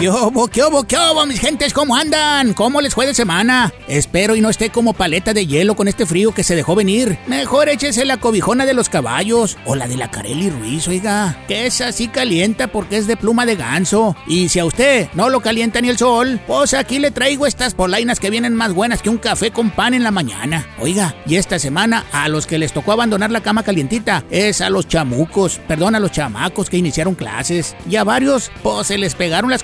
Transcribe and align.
¿Qué 0.00 0.08
hubo, 0.08 0.48
qué 0.48 0.64
hubo, 0.64 0.82
qué 0.84 0.96
hubo, 0.96 1.26
mis 1.26 1.38
gentes? 1.40 1.74
¿Cómo 1.74 1.94
andan? 1.94 2.54
¿Cómo 2.54 2.80
les 2.80 2.94
fue 2.94 3.04
de 3.04 3.12
semana? 3.12 3.70
Espero 3.86 4.34
y 4.34 4.40
no 4.40 4.48
esté 4.48 4.70
como 4.70 4.94
paleta 4.94 5.34
de 5.34 5.46
hielo 5.46 5.76
con 5.76 5.88
este 5.88 6.06
frío 6.06 6.32
que 6.32 6.42
se 6.42 6.56
dejó 6.56 6.74
venir. 6.74 7.18
Mejor 7.26 7.68
échese 7.68 8.06
la 8.06 8.16
cobijona 8.16 8.64
de 8.64 8.72
los 8.72 8.88
caballos 8.88 9.58
o 9.66 9.74
la 9.76 9.86
de 9.88 9.98
la 9.98 10.10
Carelli 10.10 10.48
Ruiz, 10.48 10.88
oiga. 10.88 11.44
Que 11.46 11.66
es 11.66 11.82
así 11.82 12.08
calienta 12.08 12.68
porque 12.68 12.96
es 12.96 13.06
de 13.06 13.18
pluma 13.18 13.44
de 13.44 13.56
ganso. 13.56 14.16
Y 14.26 14.48
si 14.48 14.58
a 14.58 14.64
usted 14.64 15.08
no 15.12 15.28
lo 15.28 15.40
calienta 15.40 15.82
ni 15.82 15.90
el 15.90 15.98
sol, 15.98 16.40
pues 16.46 16.72
aquí 16.72 16.98
le 16.98 17.10
traigo 17.10 17.46
estas 17.46 17.74
polainas 17.74 18.20
que 18.20 18.30
vienen 18.30 18.54
más 18.54 18.72
buenas 18.72 19.02
que 19.02 19.10
un 19.10 19.18
café 19.18 19.50
con 19.50 19.68
pan 19.68 19.92
en 19.92 20.02
la 20.02 20.10
mañana. 20.10 20.66
Oiga, 20.78 21.14
y 21.26 21.36
esta 21.36 21.58
semana 21.58 22.06
a 22.10 22.30
los 22.30 22.46
que 22.46 22.56
les 22.56 22.72
tocó 22.72 22.92
abandonar 22.92 23.30
la 23.30 23.42
cama 23.42 23.64
calientita 23.64 24.24
es 24.30 24.62
a 24.62 24.70
los 24.70 24.88
chamucos, 24.88 25.60
perdón, 25.68 25.94
a 25.94 26.00
los 26.00 26.10
chamacos 26.10 26.70
que 26.70 26.78
iniciaron 26.78 27.14
clases. 27.14 27.76
Y 27.86 27.96
a 27.96 28.04
varios, 28.04 28.50
pues 28.62 28.86
se 28.86 28.96
les 28.96 29.14
pegaron 29.14 29.50
las 29.50 29.62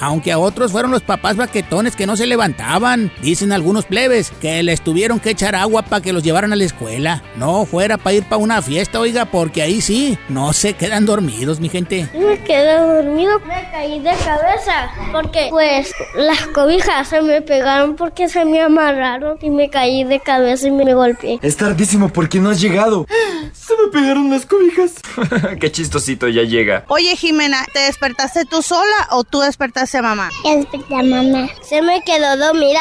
aunque 0.00 0.32
a 0.32 0.38
otros 0.38 0.72
fueron 0.72 0.90
los 0.90 1.02
papás 1.02 1.36
baquetones 1.36 1.96
que 1.96 2.06
no 2.06 2.16
se 2.16 2.26
levantaban. 2.26 3.10
Dicen 3.20 3.52
algunos 3.52 3.84
plebes 3.84 4.30
que 4.40 4.62
les 4.62 4.80
tuvieron 4.80 5.20
que 5.20 5.30
echar 5.30 5.54
agua 5.54 5.82
para 5.82 6.02
que 6.02 6.12
los 6.12 6.22
llevaran 6.22 6.52
a 6.52 6.56
la 6.56 6.64
escuela. 6.64 7.22
No 7.36 7.66
fuera 7.66 7.98
para 7.98 8.16
ir 8.16 8.24
para 8.24 8.38
una 8.38 8.62
fiesta, 8.62 9.00
oiga, 9.00 9.26
porque 9.26 9.62
ahí 9.62 9.80
sí, 9.80 10.18
no 10.28 10.52
se 10.52 10.74
quedan 10.74 11.06
dormidos, 11.06 11.60
mi 11.60 11.68
gente. 11.68 12.08
Me 12.14 12.38
quedé 12.40 12.78
dormido, 12.78 13.40
me 13.40 13.68
caí 13.70 14.00
de 14.00 14.12
cabeza, 14.24 14.90
porque 15.12 15.48
pues 15.50 15.92
las 16.14 16.46
cobijas 16.48 17.08
se 17.08 17.22
me 17.22 17.42
pegaron 17.42 17.96
porque 17.96 18.28
se 18.28 18.44
me 18.44 18.60
amarraron 18.60 19.38
y 19.40 19.50
me 19.50 19.70
caí 19.70 20.04
de 20.04 20.20
cabeza 20.20 20.68
y 20.68 20.70
me 20.70 20.94
golpeé. 20.94 21.38
Es 21.42 21.56
tardísimo 21.56 22.08
porque 22.08 22.38
no 22.38 22.50
has 22.50 22.60
llegado. 22.60 23.06
Se 23.52 23.74
me 23.76 23.92
pegaron 23.92 24.28
las 24.30 24.44
cobijas. 24.44 24.94
Qué 25.60 25.70
chistosito, 25.70 26.28
ya 26.28 26.42
llega. 26.42 26.84
Oye, 26.88 27.14
Jimena, 27.16 27.64
¿te 27.72 27.80
despertaste 27.80 28.44
tú 28.44 28.60
sola 28.60 29.08
o 29.10 29.24
tú 29.24 29.41
despertaste 29.42 29.98
a 29.98 30.02
mamá? 30.02 30.30
Ya 30.44 30.56
desperté 30.56 30.94
a 30.94 31.02
mamá. 31.02 31.48
Se 31.62 31.82
me 31.82 32.02
quedó 32.02 32.36
dormida. 32.36 32.80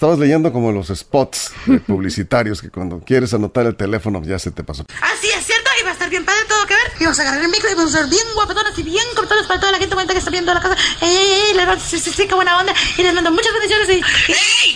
Estabas 0.01 0.17
leyendo 0.17 0.51
como 0.51 0.71
los 0.71 0.87
spots 0.87 1.53
de 1.67 1.79
publicitarios 1.79 2.59
que 2.59 2.71
cuando 2.71 2.99
quieres 3.01 3.35
anotar 3.35 3.67
el 3.67 3.75
teléfono 3.75 4.19
ya 4.23 4.39
se 4.39 4.49
te 4.49 4.63
pasó. 4.63 4.83
Así 4.99 5.27
es 5.27 5.45
cierto, 5.45 5.60
y 5.81 5.83
va 5.83 5.89
a 5.89 5.93
estar 5.93 6.09
bien 6.09 6.23
padre 6.25 6.39
todo 6.47 6.65
que 6.65 6.75
ver. 6.75 6.91
Y 6.99 7.03
vamos 7.03 7.19
a 7.19 7.21
agarrar 7.23 7.41
el 7.41 7.49
micro 7.49 7.69
y 7.69 7.73
vamos 7.73 7.95
a 7.95 7.99
ser 7.99 8.07
bien 8.07 8.23
guapetones 8.35 8.77
y 8.77 8.83
bien 8.83 9.03
cortones 9.15 9.45
para 9.47 9.59
toda 9.59 9.71
la 9.71 9.77
gente 9.79 9.95
bonita 9.95 10.13
que 10.13 10.19
está 10.19 10.31
viendo 10.31 10.53
la 10.53 10.61
casa. 10.61 10.75
¡Ey, 11.01 11.15
ey, 11.15 11.29
ey! 11.47 11.53
Les 11.55 11.81
Sí, 11.81 11.99
sí, 11.99 12.11
sí, 12.11 12.27
qué 12.27 12.35
buena 12.35 12.59
onda. 12.59 12.73
Y 12.97 13.03
les 13.03 13.13
mando 13.13 13.31
muchas 13.31 13.51
bendiciones 13.53 13.89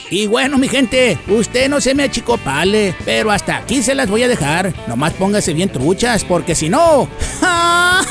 y... 0.09 0.15
Y 0.15 0.27
bueno, 0.27 0.57
mi 0.57 0.67
gente, 0.67 1.19
usted 1.27 1.69
no 1.69 1.81
se 1.81 1.93
me 1.93 2.03
achicopale, 2.03 2.95
pero 3.05 3.31
hasta 3.31 3.57
aquí 3.57 3.83
se 3.83 3.95
las 3.95 4.09
voy 4.09 4.23
a 4.23 4.27
dejar. 4.27 4.73
Nomás 4.87 5.13
póngase 5.13 5.53
bien 5.53 5.71
truchas, 5.71 6.23
porque 6.23 6.55
si 6.55 6.69
no. 6.69 7.07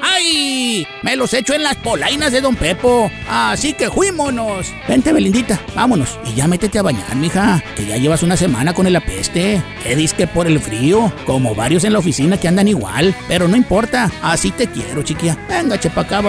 ¡Ay! 0.00 0.86
Me 1.02 1.16
los 1.16 1.34
echo 1.34 1.54
en 1.54 1.62
las 1.62 1.76
polainas 1.76 2.32
de 2.32 2.40
Don 2.40 2.56
Pepo. 2.56 3.10
Así 3.28 3.74
que 3.74 3.90
fuímonos. 3.90 4.72
Vente, 4.88 5.12
Belindita, 5.12 5.60
vámonos. 5.74 6.18
Y 6.26 6.34
ya 6.34 6.48
métete 6.48 6.78
a 6.78 6.82
bañar, 6.82 7.14
mija, 7.16 7.62
que 7.76 7.86
ya 7.86 7.96
llevas 7.96 8.22
una 8.22 8.36
semana 8.36 8.72
con 8.72 8.86
el 8.86 8.96
apeste. 8.96 9.62
¿Qué 9.82 9.96
disque 9.96 10.26
por 10.26 10.46
el 10.46 10.60
frío? 10.60 11.12
Como 11.26 11.54
varios 11.54 11.84
en 11.84 11.92
la 11.92 11.98
oficina 11.98 12.38
que 12.38 12.48
andan 12.48 12.68
igual. 12.68 13.14
Pero 13.28 13.48
no 13.48 13.56
importa, 13.56 14.10
así 14.22 14.50
te 14.50 14.66
quiero, 14.68 15.02
chiquilla. 15.02 15.36
Venga, 15.48 15.78
chepa 15.78 16.02
acá. 16.02 16.22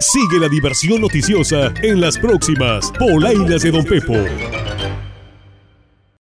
Sigue 0.00 0.40
la 0.40 0.48
diversión 0.48 1.02
noticiosa 1.02 1.72
en 1.82 2.00
las 2.00 2.16
próximas 2.16 2.90
Polainas 2.98 3.62
de 3.62 3.70
Don 3.70 3.84
Pepo. 3.84 4.14